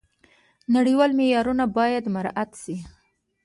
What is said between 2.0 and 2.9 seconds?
مراعات شي.